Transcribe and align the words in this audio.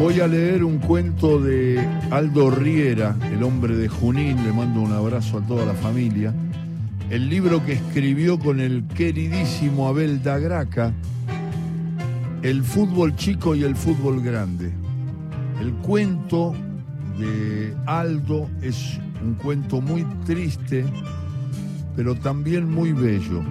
Voy 0.00 0.20
a 0.20 0.28
leer 0.28 0.62
un 0.62 0.78
cuento 0.78 1.40
de 1.40 1.84
Aldo 2.12 2.52
Riera, 2.52 3.16
el 3.32 3.42
hombre 3.42 3.76
de 3.76 3.88
Junín, 3.88 4.44
le 4.44 4.52
mando 4.52 4.80
un 4.80 4.92
abrazo 4.92 5.38
a 5.38 5.40
toda 5.40 5.66
la 5.66 5.74
familia. 5.74 6.32
El 7.10 7.28
libro 7.28 7.64
que 7.66 7.72
escribió 7.72 8.38
con 8.38 8.60
el 8.60 8.84
queridísimo 8.94 9.88
Abel 9.88 10.22
Dagraca, 10.22 10.92
El 12.42 12.62
fútbol 12.62 13.16
chico 13.16 13.56
y 13.56 13.64
el 13.64 13.74
fútbol 13.74 14.22
grande. 14.22 14.70
El 15.60 15.72
cuento 15.72 16.54
de 17.18 17.74
Aldo 17.86 18.48
es 18.62 19.00
un 19.20 19.34
cuento 19.34 19.80
muy 19.80 20.04
triste, 20.24 20.84
pero 21.96 22.14
también 22.14 22.70
muy 22.70 22.92
bello, 22.92 23.42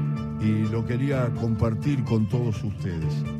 y 0.41 0.71
lo 0.71 0.85
quería 0.85 1.27
compartir 1.41 2.05
con 2.05 2.29
todos 2.29 2.63
ustedes. 2.63 3.36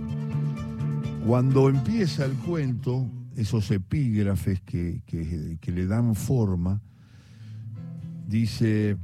Cuando 1.27 1.67
empieza 1.67 2.23
el 2.23 2.31
cuento, 2.31 3.05
esos 3.35 3.69
epígrafes 3.71 4.61
que, 4.61 5.01
que, 5.05 5.71
le 5.73 5.85
dan 5.85 6.15
forma, 6.15 6.79
dice, 8.25 8.95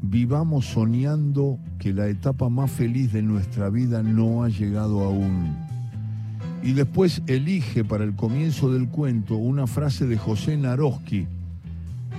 vivamos 0.00 0.66
soñando 0.66 1.58
que 1.80 1.92
la 1.92 2.06
etapa 2.06 2.48
más 2.48 2.70
feliz 2.70 3.12
de 3.12 3.20
nuestra 3.20 3.68
vida 3.68 4.04
no 4.04 4.44
ha 4.44 4.48
llegado 4.48 5.02
aún. 5.02 5.56
Y 6.62 6.72
después 6.72 7.20
elige 7.26 7.84
para 7.84 8.04
el 8.04 8.14
comienzo 8.14 8.72
del 8.72 8.88
cuento 8.88 9.34
una 9.34 9.66
frase 9.66 10.06
de 10.06 10.18
José 10.18 10.56
Naroski 10.56 11.26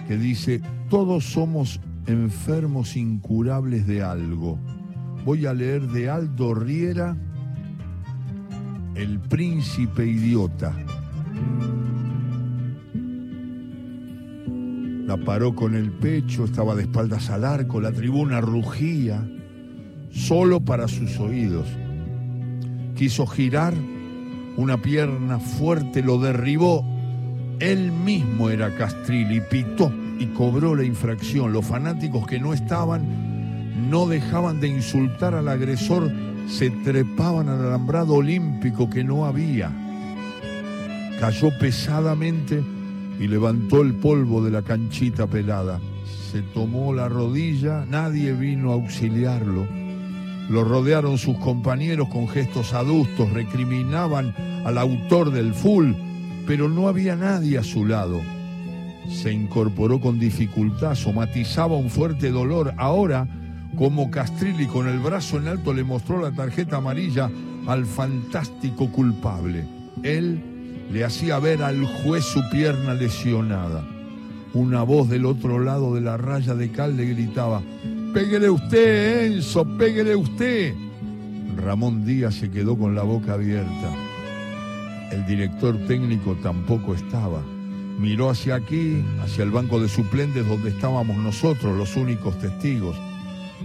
que 0.10 0.18
dice, 0.18 0.62
todos 0.90 1.24
somos 1.24 1.80
enfermos 2.06 2.98
incurables 2.98 3.88
de 3.88 4.04
algo. 4.04 4.60
Voy 5.24 5.46
a 5.46 5.54
leer 5.54 5.88
de 5.88 6.10
Aldo 6.10 6.54
Riera, 6.54 7.16
El 9.00 9.18
príncipe 9.18 10.06
idiota. 10.06 10.76
La 15.06 15.16
paró 15.16 15.56
con 15.56 15.74
el 15.74 15.90
pecho, 15.90 16.44
estaba 16.44 16.76
de 16.76 16.82
espaldas 16.82 17.30
al 17.30 17.46
arco, 17.46 17.80
la 17.80 17.94
tribuna 17.94 18.42
rugía, 18.42 19.26
solo 20.12 20.60
para 20.60 20.90
sus 20.90 21.18
oídos. 21.18 21.66
Quiso 22.98 23.26
girar, 23.26 23.74
una 24.58 24.82
pierna 24.82 25.40
fuerte 25.40 26.04
lo 26.04 26.20
derribó. 26.20 26.86
Él 27.62 27.94
mismo 27.94 28.50
era 28.50 28.76
Castrilli, 28.76 29.40
pitó 29.50 29.94
y 30.20 30.26
cobró 30.26 30.76
la 30.76 30.84
infracción. 30.84 31.54
Los 31.54 31.66
fanáticos 31.66 32.28
que 32.28 32.42
no 32.42 32.54
estaban 32.54 33.39
no 33.76 34.08
dejaban 34.08 34.60
de 34.60 34.68
insultar 34.68 35.36
al 35.36 35.48
agresor, 35.48 36.12
se 36.48 36.70
trepaban 36.70 37.50
al 37.50 37.66
alambrado 37.66 38.16
olímpico 38.16 38.90
que 38.90 39.04
no 39.04 39.26
había. 39.26 39.72
Cayó 41.20 41.50
pesadamente 41.60 42.64
y 43.20 43.28
levantó 43.28 43.82
el 43.82 43.94
polvo 43.94 44.44
de 44.44 44.52
la 44.52 44.62
canchita 44.62 45.28
pelada. 45.28 45.80
Se 46.32 46.42
tomó 46.42 46.94
la 46.94 47.10
rodilla, 47.10 47.86
nadie 47.86 48.34
vino 48.34 48.72
a 48.72 48.76
auxiliarlo. 48.76 49.68
Lo 50.50 50.64
rodearon 50.64 51.18
sus 51.18 51.38
compañeros 51.38 52.10
con 52.10 52.28
gestos 52.28 52.74
adustos, 52.74 53.32
recriminaban 53.34 54.34
al 54.66 54.78
autor 54.78 55.32
del 55.32 55.54
full, 55.54 55.92
pero 56.48 56.70
no 56.70 56.88
había 56.88 57.16
nadie 57.16 57.58
a 57.60 57.64
su 57.64 57.86
lado. 57.86 58.22
Se 59.10 59.32
incorporó 59.32 60.00
con 60.00 60.20
dificultad, 60.20 60.96
somatizaba 60.96 61.76
un 61.76 61.90
fuerte 61.90 62.32
dolor. 62.32 62.74
Ahora, 62.78 63.28
como 63.80 64.12
Castrilli 64.12 64.68
con 64.68 64.90
el 64.90 65.00
brazo 65.00 65.38
en 65.38 65.48
alto 65.48 65.74
le 65.74 65.86
mostró 65.86 66.22
la 66.22 66.34
tarjeta 66.34 66.78
amarilla 66.78 67.32
al 67.66 67.86
fantástico 67.86 68.92
culpable. 68.92 69.66
Él 70.04 70.44
le 70.92 71.06
hacía 71.06 71.40
ver 71.40 71.64
al 71.64 71.86
juez 71.86 72.26
su 72.26 72.42
pierna 72.52 72.94
lesionada. 72.94 73.88
Una 74.54 74.84
voz 74.84 75.08
del 75.08 75.26
otro 75.26 75.60
lado 75.60 75.96
de 75.96 76.02
la 76.02 76.18
raya 76.18 76.56
de 76.56 76.72
cal 76.72 76.98
le 76.98 77.06
gritaba, 77.06 77.62
Péguele 78.14 78.50
usted, 78.50 79.28
Enzo, 79.28 79.64
péguele 79.78 80.14
usted. 80.14 80.76
Ramón 81.56 82.06
Díaz 82.06 82.36
se 82.36 82.52
quedó 82.52 82.78
con 82.78 82.96
la 82.96 83.04
boca 83.04 83.36
abierta. 83.36 83.96
El 85.10 85.26
director 85.26 85.78
técnico 85.88 86.36
tampoco 86.44 86.96
estaba. 86.96 87.42
Miró 87.98 88.30
hacia 88.30 88.56
aquí, 88.56 89.06
hacia 89.24 89.46
el 89.46 89.52
banco 89.52 89.80
de 89.80 89.88
suplentes 89.88 90.46
donde 90.46 90.72
estábamos 90.72 91.16
nosotros, 91.16 91.78
los 91.78 91.96
únicos 91.96 92.38
testigos. 92.40 92.98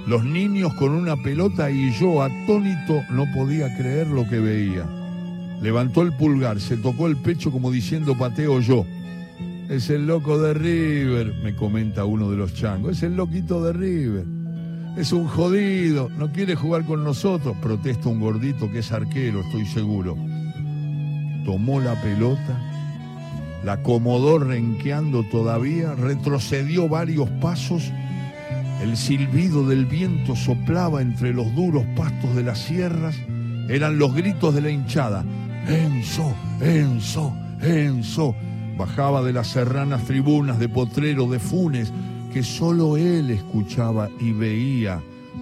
Los 0.07 0.25
niños 0.25 0.75
con 0.75 0.93
una 0.93 1.17
pelota 1.17 1.71
y 1.71 1.93
yo, 1.93 2.23
atónito, 2.23 3.03
no 3.11 3.25
podía 3.33 3.75
creer 3.77 4.09
lo 4.09 4.29
que 4.29 4.39
veía. 4.39 4.85
Levantó 5.63 6.03
el 6.03 6.13
pulgar, 6.13 6.61
se 6.61 6.77
tocó 6.77 7.07
el 7.07 7.17
pecho 7.17 7.51
como 7.51 7.71
diciendo 7.71 8.17
pateo 8.19 8.61
yo. 8.61 8.85
Es 9.69 9.89
el 9.89 10.07
loco 10.07 10.39
de 10.39 10.53
River, 10.53 11.35
me 11.43 11.57
comenta 11.57 12.05
uno 12.05 12.31
de 12.31 12.37
los 12.37 12.53
changos. 12.53 12.99
Es 12.99 13.03
el 13.03 13.17
loquito 13.17 13.65
de 13.65 13.73
River. 13.73 14.25
Es 14.99 15.13
un 15.13 15.27
jodido, 15.27 16.11
no 16.19 16.31
quiere 16.31 16.55
jugar 16.55 16.85
con 16.85 17.03
nosotros, 17.03 17.57
protesta 17.61 18.09
un 18.09 18.21
gordito 18.21 18.71
que 18.71 18.81
es 18.81 18.93
arquero, 18.93 19.41
estoy 19.41 19.67
seguro. 19.67 20.17
Tomó 21.45 21.81
la 21.81 22.01
pelota, 22.01 22.61
la 23.65 23.73
acomodó 23.73 24.39
renqueando 24.39 25.25
todavía, 25.25 25.95
retrocedió 25.95 26.89
varios 26.89 27.29
pasos. 27.41 27.91
El 28.85 28.99
silbido 28.99 29.67
del 29.67 29.87
viento 29.87 30.37
soplaba 30.37 31.01
entre 31.01 31.33
los 31.33 31.55
duros 31.55 31.87
pastos 31.97 32.37
de 32.37 32.43
las 32.43 32.59
sierras. 32.59 33.17
Eran 33.71 33.99
los 33.99 34.15
gritos 34.15 34.55
de 34.55 34.61
la 34.61 34.69
hinchada. 34.69 35.25
Enzo, 35.67 36.35
Enzo, 36.61 37.35
Enzo. 37.63 38.37
Bajaba 38.77 39.23
de 39.23 39.33
las 39.33 39.47
serranas 39.47 40.05
tribunas 40.05 40.59
de 40.59 40.69
Potrero, 40.69 41.27
de 41.29 41.39
Funes, 41.39 41.95
que 42.31 42.43
solo 42.43 42.99
él 42.99 43.31
escuchaba 43.31 44.11
y 44.21 44.33
veía 44.33 45.01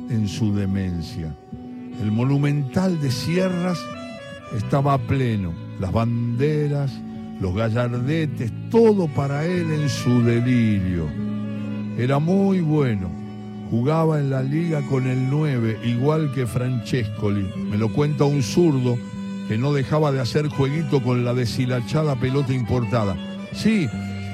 en 0.09 0.29
su 0.29 0.55
demencia. 0.55 1.35
El 2.01 2.13
monumental 2.13 3.01
de 3.01 3.11
sierras 3.11 3.81
estaba 4.57 4.97
pleno, 4.99 5.53
las 5.81 5.91
banderas, 5.91 6.93
los 7.41 7.57
gallardetes, 7.57 8.53
todo 8.71 9.09
para 9.09 9.45
él 9.45 9.73
en 9.73 9.89
su 9.89 10.23
delirio. 10.23 11.09
Era 11.99 12.21
muy 12.21 12.61
bueno, 12.61 13.22
jugaba 13.73 14.21
en 14.21 14.29
la 14.29 14.43
liga 14.43 14.83
con 14.83 15.07
el 15.07 15.31
9, 15.31 15.79
igual 15.83 16.31
que 16.35 16.47
Francescoli. 16.47 17.51
Me 17.71 17.79
lo 17.79 17.91
cuenta 17.91 18.25
un 18.25 18.43
zurdo 18.43 18.99
que 19.49 19.57
no 19.57 19.73
dejaba 19.73 20.13
de 20.13 20.21
hacer 20.21 20.49
jueguito 20.49 21.03
con 21.03 21.25
la 21.25 21.33
deshilachada 21.33 22.15
pelota 22.17 22.53
importada. 22.53 23.17
Sí, 23.55 23.89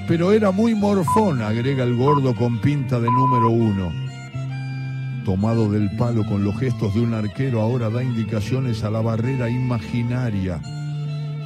pero 0.08 0.32
era 0.32 0.50
muy 0.50 0.74
morfón, 0.74 1.40
agrega 1.40 1.84
el 1.84 1.94
gordo 1.94 2.34
con 2.34 2.60
pinta 2.60 2.98
de 2.98 3.08
número 3.12 3.48
uno. 3.48 3.92
Tomado 5.24 5.70
del 5.70 5.88
palo 5.96 6.26
con 6.26 6.42
los 6.42 6.58
gestos 6.58 6.94
de 6.94 7.00
un 7.02 7.14
arquero, 7.14 7.60
ahora 7.60 7.90
da 7.90 8.02
indicaciones 8.02 8.82
a 8.82 8.90
la 8.90 9.02
barrera 9.02 9.48
imaginaria. 9.48 10.60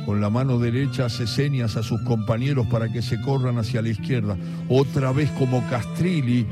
Con 0.06 0.22
la 0.22 0.31
mano 0.31 0.58
derecha 0.58 1.04
hace 1.04 1.26
señas 1.26 1.76
a 1.76 1.82
sus 1.82 2.00
compañeros 2.00 2.66
para 2.69 2.91
que 2.91 3.02
se 3.02 3.20
corran 3.20 3.58
hacia 3.58 3.82
la 3.82 3.91
izquierda. 3.91 4.38
Otra 4.70 5.12
vez 5.12 5.31
como 5.32 5.62
Castrilli, 5.69 6.47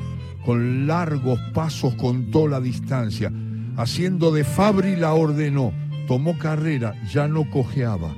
con 0.44 0.86
largos 0.86 1.38
pasos 1.52 1.94
contó 1.94 2.48
la 2.48 2.60
distancia. 2.60 3.32
Haciendo 3.76 4.32
de 4.32 4.44
Fabri 4.44 4.96
la 4.96 5.14
ordenó 5.14 5.72
tomó 6.10 6.36
carrera, 6.36 6.92
ya 7.08 7.28
no 7.28 7.48
cojeaba. 7.48 8.12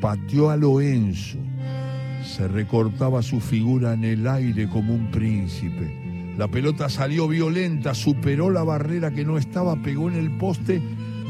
Pateó 0.00 0.48
a 0.48 0.56
Loenzo. 0.56 1.36
Se 2.24 2.48
recortaba 2.48 3.20
su 3.20 3.38
figura 3.38 3.92
en 3.92 4.02
el 4.02 4.26
aire 4.26 4.66
como 4.66 4.94
un 4.94 5.10
príncipe. 5.10 6.34
La 6.38 6.48
pelota 6.48 6.88
salió 6.88 7.28
violenta, 7.28 7.92
superó 7.92 8.48
la 8.48 8.62
barrera 8.62 9.10
que 9.10 9.26
no 9.26 9.36
estaba, 9.36 9.76
pegó 9.76 10.08
en 10.08 10.16
el 10.16 10.30
poste. 10.38 10.80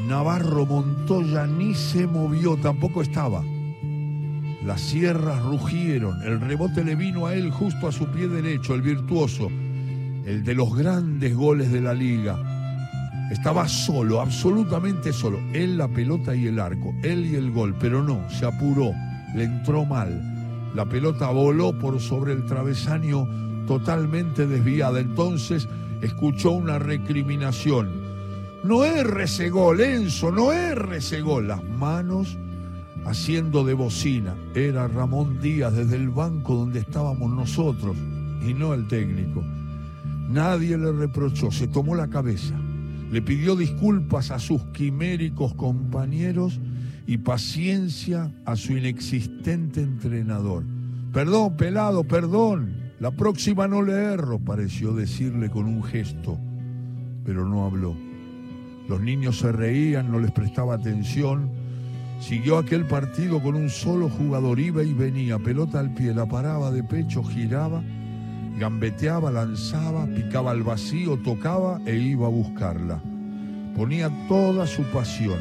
Navarro 0.06 0.66
Montoya 0.66 1.48
ni 1.48 1.74
se 1.74 2.06
movió, 2.06 2.56
tampoco 2.56 3.02
estaba. 3.02 3.42
Las 4.64 4.80
sierras 4.80 5.42
rugieron, 5.42 6.22
el 6.22 6.40
rebote 6.40 6.84
le 6.84 6.94
vino 6.94 7.26
a 7.26 7.34
él 7.34 7.50
justo 7.50 7.88
a 7.88 7.92
su 7.92 8.06
pie 8.12 8.28
derecho, 8.28 8.72
el 8.72 8.82
virtuoso, 8.82 9.50
el 10.26 10.44
de 10.44 10.54
los 10.54 10.76
grandes 10.76 11.34
goles 11.34 11.70
de 11.70 11.80
la 11.80 11.94
liga 11.94 12.36
estaba 13.30 13.68
solo, 13.68 14.20
absolutamente 14.20 15.12
solo. 15.12 15.38
Él 15.52 15.78
la 15.78 15.88
pelota 15.88 16.34
y 16.34 16.46
el 16.46 16.58
arco, 16.58 16.92
él 17.02 17.26
y 17.26 17.36
el 17.36 17.52
gol, 17.52 17.74
pero 17.78 18.02
no, 18.02 18.28
se 18.28 18.44
apuró, 18.44 18.92
le 19.34 19.44
entró 19.44 19.84
mal. 19.84 20.70
La 20.74 20.84
pelota 20.84 21.30
voló 21.30 21.78
por 21.78 22.00
sobre 22.00 22.32
el 22.32 22.44
travesaño 22.44 23.26
totalmente 23.66 24.46
desviada. 24.46 25.00
Entonces 25.00 25.68
escuchó 26.02 26.50
una 26.50 26.78
recriminación. 26.78 28.04
No 28.64 28.84
erre 28.84 29.24
ese 29.24 29.48
gol, 29.48 29.80
Enzo, 29.80 30.32
no 30.32 30.52
erre 30.52 30.98
ese 30.98 31.20
gol. 31.20 31.48
Las 31.48 31.62
manos 31.62 32.36
haciendo 33.04 33.64
de 33.64 33.74
bocina. 33.74 34.34
Era 34.54 34.88
Ramón 34.88 35.40
Díaz 35.40 35.74
desde 35.74 35.96
el 35.96 36.10
banco 36.10 36.56
donde 36.56 36.80
estábamos 36.80 37.30
nosotros 37.30 37.96
y 38.44 38.54
no 38.54 38.74
el 38.74 38.88
técnico. 38.88 39.42
Nadie 40.28 40.76
le 40.76 40.92
reprochó, 40.92 41.50
se 41.50 41.68
tomó 41.68 41.94
la 41.94 42.08
cabeza 42.08 42.54
le 43.10 43.22
pidió 43.22 43.54
disculpas 43.54 44.30
a 44.30 44.38
sus 44.38 44.62
quiméricos 44.66 45.54
compañeros 45.54 46.60
y 47.06 47.18
paciencia 47.18 48.32
a 48.44 48.56
su 48.56 48.72
inexistente 48.72 49.80
entrenador. 49.80 50.64
Perdón, 51.12 51.56
pelado, 51.56 52.04
perdón. 52.04 52.74
La 52.98 53.12
próxima 53.12 53.68
no 53.68 53.82
le 53.82 53.92
erro, 53.92 54.38
pareció 54.38 54.92
decirle 54.92 55.50
con 55.50 55.66
un 55.66 55.84
gesto, 55.84 56.38
pero 57.24 57.46
no 57.46 57.64
habló. 57.64 57.94
Los 58.88 59.00
niños 59.00 59.38
se 59.38 59.52
reían, 59.52 60.10
no 60.10 60.18
les 60.18 60.32
prestaba 60.32 60.74
atención. 60.74 61.50
Siguió 62.20 62.58
aquel 62.58 62.86
partido 62.86 63.42
con 63.42 63.54
un 63.54 63.68
solo 63.68 64.08
jugador, 64.08 64.58
iba 64.58 64.82
y 64.82 64.94
venía, 64.94 65.38
pelota 65.38 65.78
al 65.78 65.92
pie, 65.94 66.14
la 66.14 66.26
paraba 66.26 66.70
de 66.70 66.82
pecho, 66.82 67.22
giraba, 67.22 67.82
gambeteaba, 68.58 69.30
lanzaba, 69.30 70.06
picaba 70.06 70.50
al 70.50 70.62
vacío, 70.62 71.18
tocaba 71.18 71.80
e 71.86 71.96
iba 71.96 72.26
a 72.26 72.30
buscarla. 72.30 73.02
Ponía 73.76 74.10
toda 74.28 74.66
su 74.66 74.82
pasión. 74.84 75.38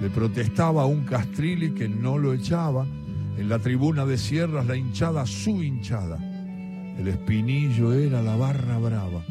Le 0.00 0.08
protestaba 0.08 0.82
a 0.82 0.86
un 0.86 1.04
Castrilli 1.04 1.72
que 1.74 1.88
no 1.88 2.16
lo 2.16 2.32
echaba. 2.32 2.86
En 3.36 3.48
la 3.48 3.58
tribuna 3.58 4.06
de 4.06 4.16
Sierras 4.16 4.66
la 4.66 4.76
hinchada, 4.76 5.26
su 5.26 5.62
hinchada. 5.62 6.18
El 6.98 7.08
espinillo 7.08 7.92
era 7.92 8.22
la 8.22 8.36
barra 8.36 8.78
brava. 8.78 9.22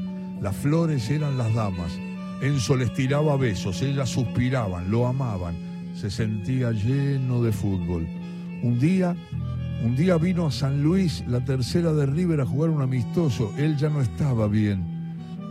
Las 0.42 0.56
flores 0.56 1.10
eran 1.10 1.38
las 1.38 1.54
damas. 1.54 1.92
Enzo 2.42 2.76
les 2.78 2.94
tiraba 2.94 3.36
besos, 3.36 3.82
ellas 3.82 4.10
suspiraban, 4.10 4.90
lo 4.90 5.08
amaban. 5.08 5.56
Se 5.96 6.10
sentía 6.10 6.72
lleno 6.72 7.42
de 7.42 7.52
fútbol. 7.52 8.08
Un 8.64 8.80
día, 8.80 9.16
un 9.84 9.96
día 9.96 10.18
vino 10.18 10.46
a 10.46 10.52
San 10.52 10.84
Luis, 10.84 11.24
la 11.28 11.40
tercera 11.40 11.94
de 11.94 12.06
River, 12.06 12.42
a 12.42 12.46
jugar 12.46 12.70
un 12.70 12.82
amistoso. 12.82 13.54
Él 13.58 13.78
ya 13.78 13.90
no 13.90 14.02
estaba 14.02 14.48
bien. 14.48 14.84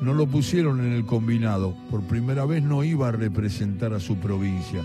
No 0.02 0.12
lo 0.12 0.26
pusieron 0.26 0.80
en 0.80 0.92
el 0.92 1.06
combinado. 1.06 1.74
Por 1.90 2.02
primera 2.02 2.44
vez 2.44 2.62
no 2.62 2.84
iba 2.84 3.08
a 3.08 3.12
representar 3.12 3.94
a 3.94 4.00
su 4.00 4.16
provincia. 4.16 4.82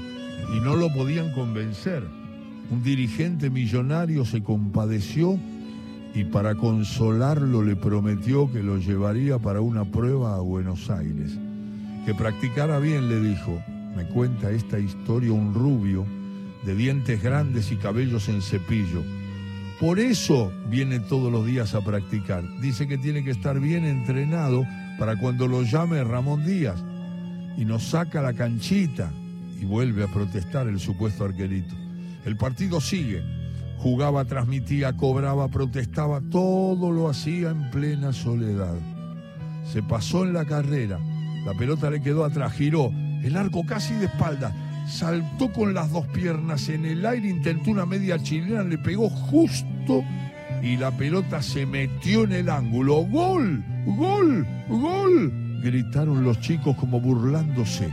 Y 0.56 0.62
no 0.62 0.76
lo 0.76 0.94
podían 0.94 1.32
convencer. 1.34 2.04
Un 2.72 2.84
dirigente 2.84 3.50
millonario 3.50 4.24
se 4.24 4.42
compadeció 4.42 5.38
y 6.16 6.24
para 6.24 6.56
consolarlo 6.56 7.64
le 7.64 7.76
prometió 7.76 8.52
que 8.52 8.64
lo 8.64 8.78
llevaría 8.78 9.40
para 9.40 9.62
una 9.62 9.84
prueba 9.84 10.36
a 10.36 10.40
Buenos 10.40 10.90
Aires. 10.90 11.38
Que 12.06 12.14
practicara 12.14 12.80
bien, 12.80 13.10
le 13.10 13.20
dijo. 13.20 13.62
Me 13.96 14.06
cuenta 14.06 14.52
esta 14.52 14.80
historia 14.80 15.34
un 15.34 15.54
rubio 15.54 16.06
de 16.66 16.76
dientes 16.76 17.22
grandes 17.22 17.72
y 17.72 17.76
cabellos 17.76 18.30
en 18.30 18.42
cepillo. 18.42 19.04
Por 19.80 20.00
eso 20.00 20.52
viene 20.70 21.00
todos 21.00 21.32
los 21.32 21.46
días 21.46 21.76
a 21.76 21.82
practicar. 21.82 22.44
Dice 22.62 22.88
que 22.88 22.98
tiene 22.98 23.24
que 23.24 23.32
estar 23.32 23.60
bien 23.60 23.86
entrenado 23.86 24.66
para 24.98 25.18
cuando 25.18 25.48
lo 25.48 25.64
llame 25.64 26.04
Ramón 26.04 26.46
Díaz. 26.46 26.84
Y 27.58 27.66
nos 27.66 27.84
saca 27.84 28.22
la 28.22 28.34
canchita 28.34 29.12
y 29.60 29.66
vuelve 29.66 30.04
a 30.04 30.08
protestar 30.08 30.68
el 30.68 30.80
supuesto 30.80 31.26
arquerito. 31.26 31.76
El 32.26 32.38
partido 32.38 32.80
sigue. 32.82 33.22
Jugaba, 33.78 34.26
transmitía, 34.26 34.94
cobraba, 34.94 35.50
protestaba, 35.50 36.22
todo 36.32 36.92
lo 36.92 37.10
hacía 37.10 37.50
en 37.50 37.70
plena 37.70 38.14
soledad. 38.14 38.76
Se 39.66 39.84
pasó 39.84 40.24
en 40.24 40.34
la 40.34 40.46
carrera 40.46 41.00
la 41.46 41.54
pelota 41.54 41.90
le 41.90 42.02
quedó 42.02 42.24
atrás, 42.24 42.54
giró, 42.54 42.90
el 43.22 43.36
arco 43.36 43.66
casi 43.66 43.94
de 43.96 44.06
espalda, 44.06 44.54
saltó 44.88 45.52
con 45.52 45.74
las 45.74 45.92
dos 45.92 46.08
piernas 46.08 46.70
en 46.70 46.86
el 46.86 47.06
aire, 47.06 47.30
intentó 47.30 47.72
una 47.72 47.86
media 47.86 48.22
chilena, 48.22 48.64
le 48.64 48.78
pegó 48.78 49.10
justo 49.10 50.04
y 50.62 50.78
la 50.78 50.92
pelota 50.92 51.42
se 51.42 51.66
metió 51.66 52.24
en 52.24 52.32
el 52.32 52.50
ángulo. 52.50 53.06
¡Gol! 53.06 53.64
¡Gol! 53.86 54.48
¡Gol! 54.70 55.60
Gritaron 55.62 56.24
los 56.24 56.40
chicos 56.40 56.76
como 56.78 57.02
burlándose. 57.02 57.90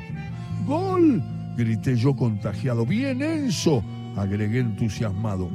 ¡Gol! 0.67 1.23
Grité 1.57 1.97
yo 1.97 2.15
contagiado. 2.15 2.87
¡Bien, 2.87 3.21
Enzo! 3.23 3.83
Agregué 4.17 4.61
entusiasmado. 4.61 5.51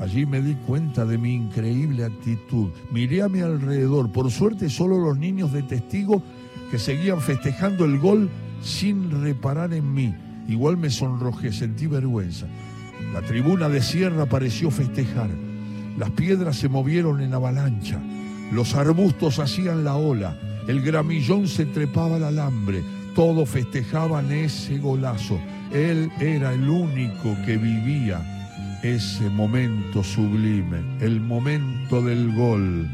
Allí 0.00 0.26
me 0.26 0.42
di 0.42 0.54
cuenta 0.66 1.04
de 1.04 1.16
mi 1.18 1.34
increíble 1.34 2.04
actitud. 2.04 2.70
Miré 2.90 3.22
a 3.22 3.28
mi 3.28 3.40
alrededor. 3.40 4.10
Por 4.10 4.30
suerte 4.30 4.68
solo 4.68 4.98
los 4.98 5.16
niños 5.16 5.52
de 5.52 5.62
testigo 5.62 6.22
que 6.70 6.78
seguían 6.78 7.20
festejando 7.20 7.84
el 7.84 7.98
gol 7.98 8.28
sin 8.60 9.22
reparar 9.22 9.72
en 9.72 9.92
mí. 9.92 10.14
Igual 10.48 10.76
me 10.76 10.90
sonrojé, 10.90 11.52
sentí 11.52 11.86
vergüenza. 11.86 12.46
La 13.12 13.22
tribuna 13.22 13.68
de 13.68 13.82
sierra 13.82 14.26
pareció 14.26 14.70
festejar. 14.70 15.30
Las 15.98 16.10
piedras 16.10 16.56
se 16.56 16.68
movieron 16.68 17.20
en 17.20 17.34
avalancha. 17.34 18.00
Los 18.52 18.74
arbustos 18.74 19.38
hacían 19.38 19.84
la 19.84 19.96
ola. 19.96 20.38
El 20.68 20.82
gramillón 20.82 21.48
se 21.48 21.66
trepaba 21.66 22.16
al 22.16 22.24
alambre. 22.24 22.82
Todos 23.14 23.48
festejaban 23.48 24.30
ese 24.32 24.78
golazo. 24.78 25.38
Él 25.72 26.10
era 26.20 26.52
el 26.52 26.68
único 26.68 27.36
que 27.44 27.56
vivía 27.56 28.20
ese 28.82 29.28
momento 29.30 30.04
sublime, 30.04 30.78
el 31.00 31.20
momento 31.20 32.02
del 32.02 32.32
gol 32.34 32.88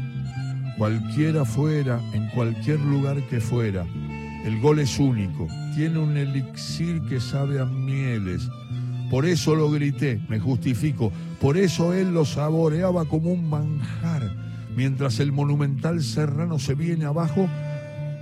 cualquiera 0.77 1.45
fuera, 1.45 1.99
en 2.13 2.27
cualquier 2.29 2.79
lugar 2.79 3.21
que 3.29 3.39
fuera. 3.39 3.85
El 4.43 4.59
gol 4.59 4.79
es 4.79 4.99
único, 4.99 5.47
tiene 5.75 5.99
un 5.99 6.17
elixir 6.17 7.01
que 7.03 7.19
sabe 7.19 7.59
a 7.59 7.65
mieles. 7.65 8.49
Por 9.09 9.25
eso 9.25 9.55
lo 9.55 9.69
grité, 9.71 10.21
me 10.27 10.39
justifico, 10.39 11.11
por 11.39 11.57
eso 11.57 11.93
él 11.93 12.13
lo 12.13 12.25
saboreaba 12.25 13.05
como 13.05 13.31
un 13.31 13.49
manjar. 13.49 14.35
Mientras 14.75 15.19
el 15.19 15.31
monumental 15.31 16.01
serrano 16.01 16.59
se 16.59 16.73
viene 16.73 17.05
abajo, 17.05 17.47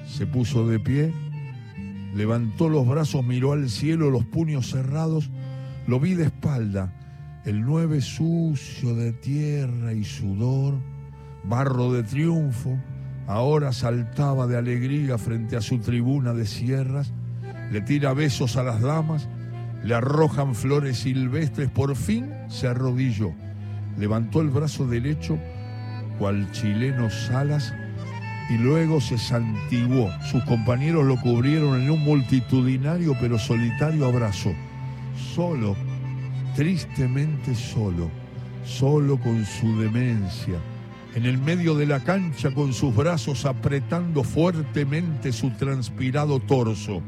se 0.06 0.28
puso 0.28 0.68
de 0.68 0.80
pie, 0.80 1.14
levantó 2.14 2.70
los 2.70 2.88
brazos, 2.88 3.26
miró 3.26 3.54
al 3.54 3.70
cielo, 3.70 4.12
los 4.12 4.26
puños 4.26 4.70
cerrados, 4.70 5.30
lo 5.88 6.00
vi 6.00 6.14
de 6.14 6.26
espalda, 6.26 6.94
el 7.46 7.62
nueve 7.62 8.02
sucio 8.02 8.96
de 8.96 9.14
tierra 9.14 9.94
y 9.94 10.04
sudor 10.04 10.76
barro 11.44 11.92
de 11.92 12.04
triunfo, 12.04 12.78
ahora 13.32 13.72
saltaba 13.72 14.46
de 14.46 14.58
alegría 14.58 15.18
frente 15.18 15.56
a 15.56 15.62
su 15.62 15.80
tribuna 15.80 16.34
de 16.34 16.46
sierras, 16.46 17.14
le 17.72 17.80
tira 17.80 18.14
besos 18.14 18.58
a 18.58 18.64
las 18.64 18.82
damas, 18.82 19.30
le 19.84 19.96
arrojan 19.96 20.54
flores 20.54 21.00
silvestres, 21.00 21.70
por 21.70 21.96
fin 21.96 22.30
se 22.50 22.68
arrodilló, 22.68 23.32
levantó 23.98 24.42
el 24.42 24.50
brazo 24.50 24.86
derecho, 24.86 25.40
cual 26.20 26.52
chileno 26.52 27.10
Salas, 27.10 27.74
y 28.50 28.58
luego 28.58 29.00
se 29.00 29.18
santiguó. 29.18 30.10
Sus 30.30 30.44
compañeros 30.44 31.06
lo 31.06 31.16
cubrieron 31.22 31.82
en 31.82 31.90
un 31.90 32.04
multitudinario 32.04 33.16
pero 33.22 33.40
solitario 33.40 34.08
abrazo, 34.08 34.52
solo, 35.16 35.78
tristemente 36.54 37.56
solo, 37.56 38.12
solo 38.66 39.18
con 39.18 39.46
su 39.46 39.80
demencia 39.80 40.60
en 41.16 41.26
el 41.26 41.38
medio 41.38 41.76
de 41.76 41.86
la 41.86 42.00
cancha 42.00 42.52
con 42.52 42.74
sus 42.74 42.96
brazos 42.96 43.46
apretando 43.46 44.24
fuertemente 44.24 45.32
su 45.32 45.52
transpirado 45.52 46.40
torso. 46.40 47.02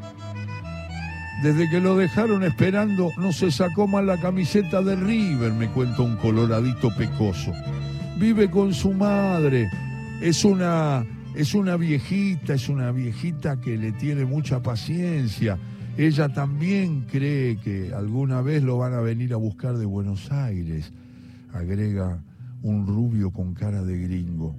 Desde 1.42 1.70
que 1.70 1.80
lo 1.80 1.98
dejaron 1.98 2.44
esperando, 2.44 3.12
no 3.18 3.34
se 3.34 3.52
sacó 3.52 3.88
más 3.88 4.04
la 4.06 4.20
camiseta 4.20 4.82
de 4.82 4.96
River, 4.96 5.52
me 5.54 5.68
cuenta 5.70 6.02
un 6.02 6.16
coloradito 6.18 6.90
pecoso. 6.96 7.52
Vive 8.18 8.50
con 8.50 8.74
su 8.74 8.94
madre, 8.94 9.70
es 10.22 10.46
una, 10.46 11.06
es 11.36 11.54
una 11.54 11.76
viejita, 11.76 12.54
es 12.54 12.70
una 12.70 12.92
viejita 12.92 13.60
que 13.60 13.78
le 13.78 13.92
tiene 13.94 14.26
mucha 14.26 14.62
paciencia. 14.62 15.58
Ella 15.98 16.30
también 16.30 17.06
cree 17.12 17.58
que 17.58 17.92
alguna 17.94 18.42
vez 18.42 18.64
lo 18.64 18.78
van 18.78 18.94
a 18.94 19.02
venir 19.02 19.34
a 19.34 19.38
buscar 19.38 19.78
de 19.78 19.86
Buenos 19.86 20.32
Aires, 20.32 20.92
agrega 21.54 22.20
un 22.64 22.88
rubio 22.88 23.32
con 23.32 23.54
cara 23.54 23.84
de 23.84 24.00
gringo. 24.00 24.56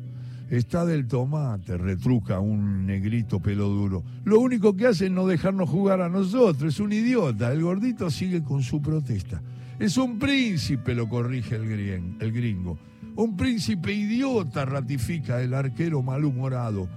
Está 0.50 0.84
del 0.84 1.08
tomate, 1.08 1.76
retruca 1.78 2.38
un 2.38 2.86
negrito 2.86 3.40
pelo 3.40 3.68
duro. 3.68 4.04
Lo 4.24 4.40
único 4.40 4.76
que 4.76 4.86
hace 4.86 5.06
es 5.06 5.10
no 5.10 5.26
dejarnos 5.26 5.68
jugar 5.68 6.02
a 6.02 6.08
nosotros, 6.08 6.74
es 6.74 6.80
un 6.80 6.92
idiota. 6.92 7.50
El 7.50 7.62
gordito 7.62 8.10
sigue 8.10 8.42
con 8.42 8.62
su 8.62 8.80
protesta. 8.80 9.42
Es 9.78 9.96
un 9.96 10.18
príncipe, 10.18 10.94
lo 10.94 11.08
corrige 11.08 11.56
el, 11.56 12.16
el 12.20 12.32
gringo. 12.32 12.78
Un 13.16 13.36
príncipe 13.36 13.92
idiota, 13.92 14.64
ratifica 14.64 15.40
el 15.40 15.54
arquero 15.54 16.02
malhumorado. 16.02 16.88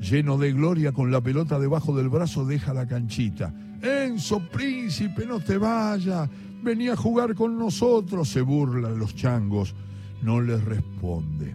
Lleno 0.00 0.38
de 0.38 0.52
gloria, 0.52 0.92
con 0.92 1.12
la 1.12 1.20
pelota 1.20 1.58
debajo 1.58 1.96
del 1.96 2.08
brazo, 2.08 2.44
deja 2.44 2.72
la 2.72 2.86
canchita. 2.86 3.54
Enzo, 3.82 4.40
príncipe, 4.50 5.26
no 5.26 5.40
te 5.40 5.58
vayas. 5.58 6.28
Venía 6.64 6.94
a 6.94 6.96
jugar 6.96 7.34
con 7.34 7.58
nosotros, 7.58 8.28
se 8.28 8.40
burlan 8.40 8.98
los 8.98 9.14
changos 9.14 9.74
no 10.22 10.40
les 10.40 10.64
responde. 10.64 11.54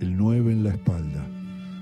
El 0.00 0.16
9 0.16 0.52
en 0.52 0.64
la 0.64 0.70
espalda, 0.70 1.26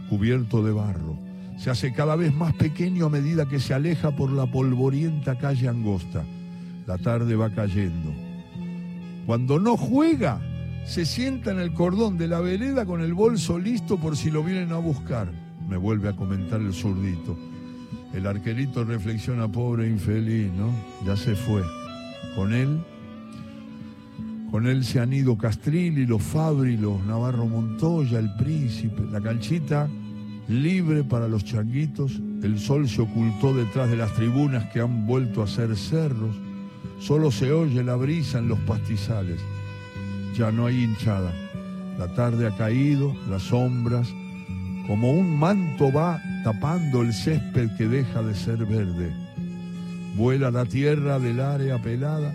cubierto 0.09 0.63
de 0.63 0.73
barro, 0.73 1.19
se 1.57 1.71
hace 1.71 1.93
cada 1.93 2.17
vez 2.17 2.35
más 2.35 2.53
pequeño 2.55 3.07
a 3.07 3.11
medida 3.11 3.49
que 3.49 3.61
se 3.61 3.75
aleja 3.75 4.15
por 4.15 4.31
la 4.31 4.51
polvorienta 4.51 5.39
calle 5.39 5.69
angosta. 5.69 6.25
La 6.87 6.99
tarde 6.99 7.35
va 7.37 7.51
cayendo. 7.51 8.13
Cuando 9.27 9.59
no 9.59 9.77
juega, 9.77 10.41
se 10.85 11.07
sienta 11.07 11.51
en 11.51 11.59
el 11.59 11.73
cordón 11.73 12.19
de 12.19 12.29
la 12.29 12.41
vereda 12.41 12.85
con 12.85 13.01
el 13.01 13.15
bolso 13.15 13.59
listo 13.59 13.97
por 13.97 14.17
si 14.17 14.31
lo 14.31 14.45
vienen 14.45 14.73
a 14.73 14.77
buscar. 14.77 15.33
Me 15.69 15.79
vuelve 15.79 16.11
a 16.11 16.17
comentar 16.17 16.61
el 16.61 16.75
zurdito. 16.75 17.39
El 18.13 18.27
arquerito 18.27 18.85
reflexiona, 18.85 19.51
pobre 19.51 19.89
infeliz, 19.89 20.53
¿no? 20.53 20.71
Ya 21.07 21.17
se 21.17 21.35
fue. 21.35 21.63
Con 22.37 22.53
él, 22.53 22.85
con 24.51 24.67
él 24.67 24.85
se 24.85 25.01
han 25.01 25.13
ido 25.13 25.37
Castrilli, 25.37 26.07
los 26.07 26.23
Fabri, 26.23 26.77
los 26.77 27.05
Navarro 27.05 27.47
Montoya, 27.47 28.19
el 28.19 28.35
Príncipe, 28.37 29.03
la 29.11 29.21
canchita 29.21 29.89
libre 30.49 31.05
para 31.05 31.27
los 31.27 31.45
changuitos, 31.45 32.21
el 32.43 32.59
sol 32.59 32.89
se 32.89 33.03
ocultó 33.03 33.55
detrás 33.55 33.91
de 33.91 33.97
las 33.97 34.13
tribunas 34.15 34.71
que 34.73 34.81
han 34.81 35.07
vuelto 35.07 35.43
a 35.43 35.47
ser 35.47 35.75
cerros, 35.77 36.37
solo 36.99 37.31
se 37.31 37.51
oye 37.51 37.83
la 37.83 37.97
brisa 37.97 38.39
en 38.39 38.49
los 38.49 38.59
pastizales, 38.61 39.41
ya 40.37 40.53
no 40.53 40.67
hay 40.67 40.85
hinchada, 40.85 41.33
la 41.99 42.15
tarde 42.15 42.47
ha 42.47 42.57
caído, 42.57 43.15
las 43.31 43.43
sombras, 43.43 44.09
como 44.87 45.13
un 45.13 45.39
manto 45.39 45.91
va 45.91 46.21
tapando 46.43 47.01
el 47.01 47.15
césped 47.15 47.71
que 47.77 47.89
deja 47.89 48.23
de 48.23 48.35
ser 48.35 48.67
verde. 48.67 49.15
Vuela 50.15 50.51
la 50.51 50.67
tierra 50.67 51.19
del 51.19 51.41
área 51.41 51.81
pelada, 51.81 52.35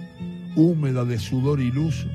húmeda 0.56 1.06
de 1.06 1.20
sudor 1.20 1.60
y 1.60 1.72
luz. 1.72 2.08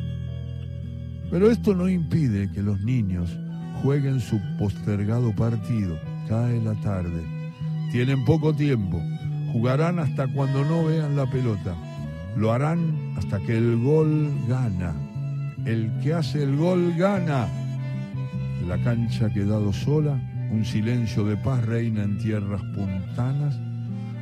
Pero 1.30 1.50
esto 1.50 1.74
no 1.74 1.88
impide 1.88 2.50
que 2.52 2.62
los 2.62 2.80
niños 2.80 3.36
jueguen 3.82 4.20
su 4.20 4.40
postergado 4.58 5.34
partido. 5.34 5.98
Cae 6.28 6.60
la 6.62 6.74
tarde. 6.80 7.22
Tienen 7.92 8.24
poco 8.24 8.54
tiempo. 8.54 9.00
Jugarán 9.52 9.98
hasta 9.98 10.26
cuando 10.28 10.64
no 10.64 10.84
vean 10.84 11.16
la 11.16 11.30
pelota. 11.30 11.74
Lo 12.36 12.52
harán 12.52 13.14
hasta 13.16 13.38
que 13.40 13.56
el 13.56 13.78
gol 13.82 14.30
gana. 14.48 14.94
El 15.64 15.90
que 16.02 16.14
hace 16.14 16.42
el 16.42 16.56
gol 16.56 16.94
gana. 16.96 17.46
La 18.66 18.82
cancha 18.82 19.26
ha 19.26 19.30
quedado 19.30 19.72
sola. 19.72 20.18
Un 20.50 20.64
silencio 20.64 21.24
de 21.24 21.36
paz 21.36 21.64
reina 21.64 22.02
en 22.02 22.18
tierras 22.18 22.62
puntanas. 22.74 23.58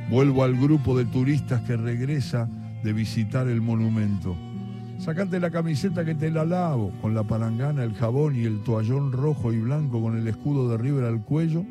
Vuelvo 0.09 0.43
al 0.43 0.55
grupo 0.59 0.97
de 0.97 1.05
turistas 1.05 1.61
que 1.61 1.77
regresa 1.77 2.47
de 2.83 2.93
visitar 2.93 3.47
el 3.47 3.61
monumento. 3.61 4.35
Sacate 4.99 5.39
la 5.39 5.49
camiseta 5.49 6.05
que 6.05 6.15
te 6.15 6.29
la 6.29 6.45
lavo, 6.45 6.91
con 7.01 7.13
la 7.13 7.23
palangana, 7.23 7.83
el 7.83 7.93
jabón 7.93 8.35
y 8.35 8.43
el 8.43 8.61
toallón 8.61 9.11
rojo 9.11 9.51
y 9.51 9.59
blanco 9.59 10.01
con 10.01 10.17
el 10.17 10.27
escudo 10.27 10.69
de 10.69 10.77
River 10.77 11.05
al 11.05 11.23
cuello, 11.23 11.65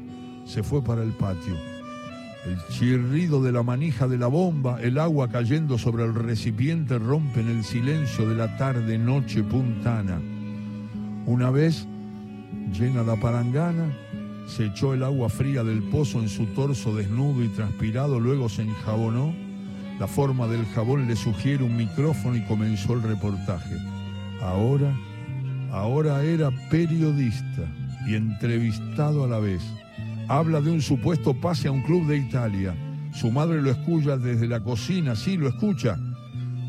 se 0.44 0.62
fue 0.62 0.82
para 0.82 1.02
el 1.02 1.12
patio. 1.12 1.54
El 2.44 2.58
chirrido 2.70 3.42
de 3.42 3.52
la 3.52 3.62
manija 3.62 4.08
de 4.08 4.18
la 4.18 4.26
bomba, 4.26 4.80
el 4.82 4.98
agua 4.98 5.28
cayendo 5.28 5.78
sobre 5.78 6.04
el 6.04 6.14
recipiente 6.14 6.98
rompen 6.98 7.48
el 7.48 7.62
silencio 7.62 8.28
de 8.28 8.34
la 8.34 8.56
tarde 8.56 8.98
noche 8.98 9.44
puntana. 9.44 10.20
Una 11.24 11.50
vez, 11.50 11.86
llena 12.72 13.04
la 13.04 13.14
palangana, 13.16 13.92
se 14.48 14.66
echó 14.66 14.92
el 14.92 15.04
agua 15.04 15.28
fría 15.28 15.62
del 15.62 15.84
pozo 15.84 16.20
en 16.20 16.28
su 16.28 16.46
torso 16.46 16.94
desnudo 16.96 17.44
y 17.44 17.48
transpirado, 17.48 18.18
luego 18.18 18.48
se 18.48 18.62
enjabonó 18.62 19.32
la 19.98 20.06
forma 20.06 20.46
del 20.46 20.66
jabón 20.66 21.06
le 21.06 21.16
sugiere 21.16 21.62
un 21.62 21.76
micrófono 21.76 22.36
y 22.36 22.42
comenzó 22.42 22.94
el 22.94 23.02
reportaje. 23.02 23.76
Ahora, 24.40 24.92
ahora 25.70 26.22
era 26.22 26.50
periodista 26.70 27.62
y 28.06 28.14
entrevistado 28.14 29.24
a 29.24 29.28
la 29.28 29.38
vez. 29.38 29.62
Habla 30.28 30.60
de 30.60 30.70
un 30.70 30.82
supuesto 30.82 31.34
pase 31.34 31.68
a 31.68 31.72
un 31.72 31.82
club 31.82 32.06
de 32.06 32.16
Italia. 32.16 32.74
Su 33.12 33.30
madre 33.30 33.60
lo 33.60 33.70
escucha 33.70 34.16
desde 34.16 34.48
la 34.48 34.60
cocina, 34.60 35.14
sí, 35.14 35.36
lo 35.36 35.48
escucha. 35.48 35.98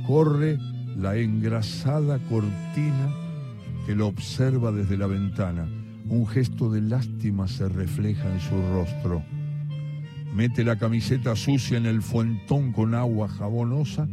Corre 0.05 0.57
la 0.97 1.15
engrasada 1.15 2.19
cortina 2.29 3.09
que 3.85 3.95
lo 3.95 4.07
observa 4.07 4.71
desde 4.71 4.97
la 4.97 5.07
ventana. 5.07 5.67
Un 6.07 6.27
gesto 6.27 6.69
de 6.69 6.81
lástima 6.81 7.47
se 7.47 7.69
refleja 7.69 8.31
en 8.31 8.39
su 8.41 8.55
rostro 8.73 9.23
mete 10.33 10.63
la 10.63 10.77
camiseta 10.77 11.35
sucia 11.35 11.77
en 11.77 11.85
el 11.85 12.01
fuentón 12.01 12.71
con 12.71 12.95
agua 12.95 13.27
jabonosa 13.27 14.07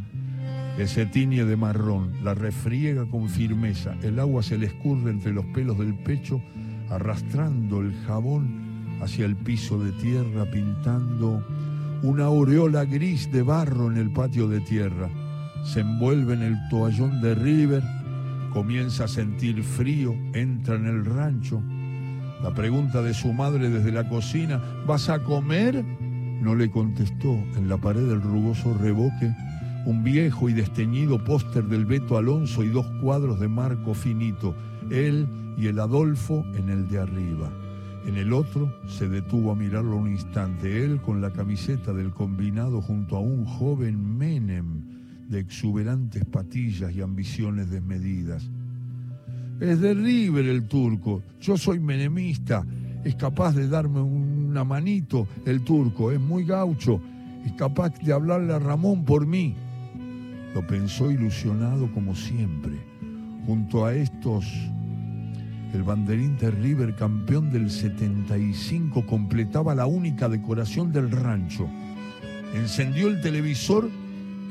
que 0.77 0.87
se 0.87 1.05
tiñe 1.05 1.43
de 1.43 1.57
marrón, 1.57 2.11
la 2.23 2.33
refriega 2.33 3.05
con 3.05 3.27
firmeza, 3.27 3.95
el 4.03 4.19
agua 4.19 4.41
se 4.41 4.57
le 4.57 4.67
escurre 4.67 5.11
entre 5.11 5.33
los 5.33 5.45
pelos 5.47 5.77
del 5.77 5.95
pecho, 5.95 6.41
arrastrando 6.89 7.81
el 7.81 7.93
jabón 8.05 8.99
hacia 9.01 9.25
el 9.25 9.35
piso 9.35 9.83
de 9.83 9.91
tierra, 9.93 10.49
pintando 10.49 11.45
una 12.03 12.25
aureola 12.25 12.85
gris 12.85 13.31
de 13.31 13.41
barro 13.41 13.91
en 13.91 13.97
el 13.97 14.11
patio 14.11 14.47
de 14.47 14.61
tierra. 14.61 15.09
Se 15.63 15.81
envuelve 15.81 16.33
en 16.33 16.41
el 16.41 16.57
toallón 16.69 17.21
de 17.21 17.35
River, 17.35 17.83
comienza 18.53 19.05
a 19.05 19.07
sentir 19.07 19.63
frío, 19.63 20.15
entra 20.33 20.75
en 20.75 20.87
el 20.87 21.05
rancho. 21.05 21.61
La 22.41 22.53
pregunta 22.53 23.01
de 23.01 23.13
su 23.13 23.33
madre 23.33 23.69
desde 23.69 23.91
la 23.91 24.07
cocina, 24.07 24.59
¿vas 24.87 25.09
a 25.09 25.19
comer? 25.19 25.83
No 26.41 26.55
le 26.55 26.69
contestó 26.69 27.33
en 27.55 27.69
la 27.69 27.77
pared 27.77 28.07
del 28.07 28.21
rugoso 28.21 28.75
reboque 28.77 29.33
un 29.85 30.03
viejo 30.03 30.49
y 30.49 30.53
desteñido 30.53 31.23
póster 31.23 31.63
del 31.65 31.85
Beto 31.85 32.17
Alonso 32.17 32.63
y 32.63 32.69
dos 32.69 32.85
cuadros 33.01 33.39
de 33.39 33.47
Marco 33.47 33.93
Finito, 33.93 34.55
él 34.89 35.27
y 35.57 35.67
el 35.67 35.79
Adolfo 35.79 36.45
en 36.55 36.69
el 36.69 36.87
de 36.87 36.99
arriba. 36.99 37.51
En 38.05 38.17
el 38.17 38.33
otro 38.33 38.73
se 38.87 39.07
detuvo 39.07 39.51
a 39.51 39.55
mirarlo 39.55 39.95
un 39.95 40.11
instante, 40.11 40.83
él 40.83 41.01
con 41.01 41.21
la 41.21 41.31
camiseta 41.31 41.93
del 41.93 42.11
combinado 42.11 42.81
junto 42.81 43.15
a 43.15 43.19
un 43.19 43.45
joven 43.45 44.17
Menem 44.17 44.81
de 45.29 45.39
exuberantes 45.39 46.25
patillas 46.25 46.91
y 46.93 47.01
ambiciones 47.01 47.69
desmedidas. 47.69 48.49
Es 49.59 49.79
de 49.79 49.93
River 49.93 50.45
el 50.45 50.67
turco, 50.67 51.21
yo 51.39 51.57
soy 51.57 51.79
menemista, 51.79 52.65
es 53.03 53.15
capaz 53.15 53.55
de 53.55 53.67
darme 53.67 54.01
una 54.51 54.63
manito 54.65 55.27
el 55.45 55.61
turco, 55.61 56.11
es 56.11 56.19
muy 56.19 56.43
gaucho, 56.43 56.99
es 57.45 57.53
capaz 57.53 57.97
de 57.99 58.11
hablarle 58.11 58.53
a 58.53 58.59
Ramón 58.59 59.05
por 59.05 59.25
mí. 59.25 59.55
Lo 60.53 60.67
pensó 60.67 61.09
ilusionado 61.09 61.89
como 61.93 62.13
siempre. 62.15 62.73
Junto 63.45 63.85
a 63.85 63.95
estos, 63.95 64.45
el 65.73 65.83
banderín 65.83 66.37
de 66.37 66.51
River, 66.51 66.95
campeón 66.95 67.49
del 67.49 67.71
75, 67.71 69.05
completaba 69.05 69.73
la 69.73 69.85
única 69.85 70.27
decoración 70.27 70.91
del 70.91 71.09
rancho. 71.09 71.69
Encendió 72.53 73.07
el 73.07 73.21
televisor 73.21 73.89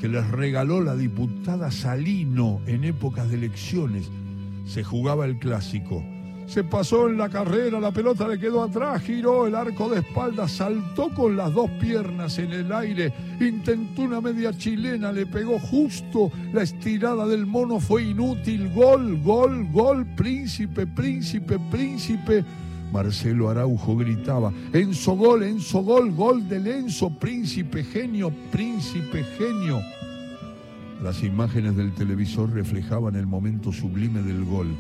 que 0.01 0.09
les 0.09 0.27
regaló 0.31 0.81
la 0.81 0.97
diputada 0.97 1.71
Salino 1.71 2.63
en 2.67 2.85
épocas 2.85 3.29
de 3.29 3.37
elecciones. 3.37 4.11
Se 4.65 4.83
jugaba 4.83 5.27
el 5.27 5.39
clásico 5.39 6.03
se 6.51 6.65
pasó 6.65 7.09
en 7.09 7.17
la 7.17 7.29
carrera, 7.29 7.79
la 7.79 7.93
pelota 7.93 8.27
le 8.27 8.37
quedó 8.37 8.65
atrás, 8.65 9.01
giró 9.03 9.47
el 9.47 9.55
arco 9.55 9.89
de 9.89 10.01
espalda, 10.01 10.49
saltó 10.49 11.09
con 11.11 11.37
las 11.37 11.55
dos 11.55 11.71
piernas 11.81 12.41
en 12.41 12.53
el 12.53 12.73
aire, 12.73 13.13
intentó 13.39 14.03
una 14.03 14.21
media 14.21 14.53
chilena, 14.53 15.13
le 15.13 15.27
pegó 15.27 15.61
justo, 15.61 16.33
la 16.53 16.63
estirada 16.63 17.25
del 17.29 17.47
mono 17.47 17.79
fue 17.79 18.03
inútil, 18.03 18.69
gol, 18.75 19.23
gol, 19.23 19.69
gol, 19.71 20.05
príncipe, 20.17 20.89
príncipe, 20.89 21.57
príncipe. 21.71 22.45
Marcelo 22.93 23.49
Araujo 23.49 23.97
gritaba, 23.97 24.53
Enzo 24.73 25.13
gol, 25.13 25.45
Enzo 25.45 25.83
gol, 25.83 26.11
gol 26.11 26.49
del 26.49 26.67
Enzo, 26.67 27.11
príncipe, 27.11 27.85
genio, 27.85 28.33
príncipe, 28.51 29.23
genio. 29.39 29.81
Las 31.01 31.23
imágenes 31.23 31.77
del 31.77 31.93
televisor 31.93 32.51
reflejaban 32.51 33.15
el 33.15 33.29
momento 33.29 33.73
sublime 33.73 34.21
del 34.23 34.45
gol 34.45 34.77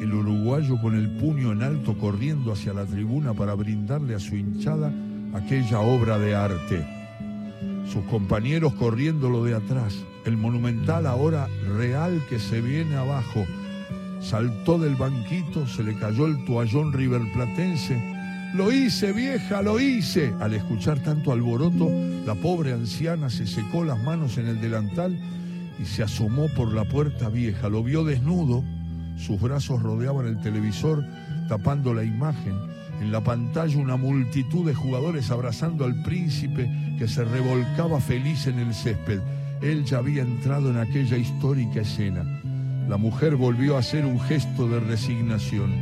el 0.00 0.14
uruguayo 0.14 0.80
con 0.80 0.94
el 0.94 1.08
puño 1.10 1.52
en 1.52 1.62
alto 1.62 1.96
corriendo 1.98 2.52
hacia 2.52 2.72
la 2.72 2.84
tribuna 2.84 3.34
para 3.34 3.54
brindarle 3.54 4.14
a 4.14 4.20
su 4.20 4.36
hinchada 4.36 4.92
aquella 5.34 5.80
obra 5.80 6.18
de 6.18 6.34
arte. 6.34 6.86
Sus 7.92 8.04
compañeros 8.04 8.74
corriéndolo 8.74 9.44
de 9.44 9.54
atrás, 9.54 9.94
el 10.24 10.36
monumental 10.36 11.06
ahora 11.06 11.48
real 11.76 12.22
que 12.28 12.38
se 12.38 12.60
viene 12.60 12.96
abajo. 12.96 13.44
Saltó 14.20 14.78
del 14.78 14.96
banquito, 14.96 15.66
se 15.66 15.82
le 15.82 15.96
cayó 15.98 16.26
el 16.26 16.44
toallón 16.44 16.92
riverplatense. 16.92 18.16
Lo 18.54 18.72
hice, 18.72 19.12
vieja, 19.12 19.62
lo 19.62 19.80
hice. 19.80 20.32
Al 20.40 20.54
escuchar 20.54 20.98
tanto 21.00 21.32
alboroto, 21.32 21.90
la 22.26 22.34
pobre 22.34 22.72
anciana 22.72 23.30
se 23.30 23.46
secó 23.46 23.84
las 23.84 24.02
manos 24.02 24.38
en 24.38 24.46
el 24.48 24.60
delantal 24.60 25.18
y 25.80 25.84
se 25.84 26.02
asomó 26.02 26.48
por 26.56 26.72
la 26.72 26.84
puerta 26.84 27.28
vieja. 27.28 27.68
Lo 27.68 27.82
vio 27.82 28.04
desnudo 28.04 28.64
sus 29.18 29.40
brazos 29.40 29.82
rodeaban 29.82 30.26
el 30.26 30.40
televisor, 30.40 31.04
tapando 31.48 31.92
la 31.92 32.04
imagen. 32.04 32.54
En 33.00 33.12
la 33.12 33.22
pantalla 33.22 33.78
una 33.78 33.96
multitud 33.96 34.66
de 34.66 34.74
jugadores 34.74 35.30
abrazando 35.30 35.84
al 35.84 36.02
príncipe 36.02 36.70
que 36.98 37.08
se 37.08 37.24
revolcaba 37.24 38.00
feliz 38.00 38.46
en 38.46 38.58
el 38.58 38.74
césped. 38.74 39.20
Él 39.60 39.84
ya 39.84 39.98
había 39.98 40.22
entrado 40.22 40.70
en 40.70 40.78
aquella 40.78 41.16
histórica 41.16 41.80
escena. 41.80 42.24
La 42.88 42.96
mujer 42.96 43.36
volvió 43.36 43.76
a 43.76 43.80
hacer 43.80 44.04
un 44.04 44.20
gesto 44.20 44.68
de 44.68 44.80
resignación. 44.80 45.72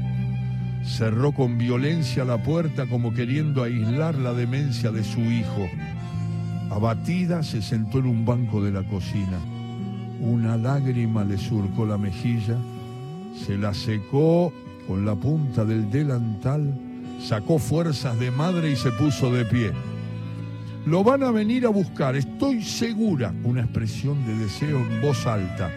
Cerró 0.84 1.32
con 1.32 1.58
violencia 1.58 2.24
la 2.24 2.42
puerta 2.42 2.86
como 2.86 3.12
queriendo 3.12 3.62
aislar 3.62 4.14
la 4.16 4.32
demencia 4.32 4.90
de 4.92 5.04
su 5.04 5.20
hijo. 5.20 5.68
Abatida 6.70 7.42
se 7.42 7.62
sentó 7.62 7.98
en 7.98 8.06
un 8.06 8.24
banco 8.24 8.62
de 8.62 8.72
la 8.72 8.82
cocina. 8.82 9.38
Una 10.20 10.56
lágrima 10.56 11.24
le 11.24 11.38
surcó 11.38 11.86
la 11.86 11.98
mejilla 11.98 12.56
se 13.44 13.56
la 13.56 13.74
secó 13.74 14.52
con 14.86 15.04
la 15.04 15.14
punta 15.14 15.64
del 15.64 15.90
delantal, 15.90 16.74
sacó 17.20 17.58
fuerzas 17.58 18.18
de 18.18 18.30
madre 18.30 18.70
y 18.70 18.76
se 18.76 18.90
puso 18.92 19.32
de 19.32 19.44
pie. 19.44 19.72
Lo 20.86 21.02
van 21.02 21.24
a 21.24 21.32
venir 21.32 21.66
a 21.66 21.70
buscar, 21.70 22.14
estoy 22.14 22.62
segura, 22.62 23.34
una 23.42 23.62
expresión 23.62 24.24
de 24.24 24.36
deseo 24.36 24.78
en 24.78 25.00
voz 25.02 25.26
alta. 25.26 25.70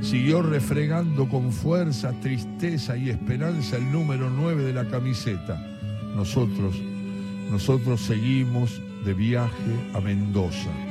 Siguió 0.00 0.42
refregando 0.42 1.28
con 1.28 1.52
fuerza, 1.52 2.12
tristeza 2.20 2.96
y 2.96 3.10
esperanza 3.10 3.76
el 3.76 3.90
número 3.90 4.30
9 4.30 4.64
de 4.64 4.72
la 4.72 4.84
camiseta. 4.88 5.64
Nosotros, 6.14 6.76
nosotros 7.50 8.00
seguimos 8.00 8.80
de 9.04 9.14
viaje 9.14 9.74
a 9.94 10.00
Mendoza. 10.00 10.87